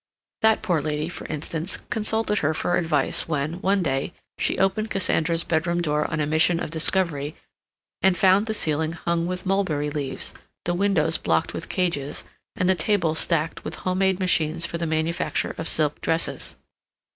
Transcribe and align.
That 0.41 0.63
poor 0.63 0.81
lady, 0.81 1.09
for 1.09 1.27
instance, 1.27 1.77
consulted 1.91 2.39
her 2.39 2.55
for 2.55 2.75
advice 2.75 3.27
when, 3.27 3.61
one 3.61 3.83
day, 3.83 4.13
she 4.39 4.57
opened 4.57 4.89
Cassandra's 4.89 5.43
bedroom 5.43 5.79
door 5.79 6.09
on 6.09 6.19
a 6.19 6.25
mission 6.25 6.59
of 6.59 6.71
discovery, 6.71 7.35
and 8.01 8.17
found 8.17 8.47
the 8.47 8.55
ceiling 8.55 8.93
hung 8.93 9.27
with 9.27 9.45
mulberry 9.45 9.91
leaves, 9.91 10.33
the 10.65 10.73
windows 10.73 11.19
blocked 11.19 11.53
with 11.53 11.69
cages, 11.69 12.23
and 12.55 12.67
the 12.67 12.73
tables 12.73 13.19
stacked 13.19 13.63
with 13.63 13.75
home 13.75 13.99
made 13.99 14.19
machines 14.19 14.65
for 14.65 14.79
the 14.79 14.87
manufacture 14.87 15.53
of 15.59 15.67
silk 15.67 16.01
dresses. 16.01 16.55